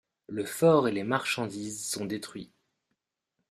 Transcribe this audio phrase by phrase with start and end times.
[0.25, 2.51] Le fort et les marchandises sont détruits.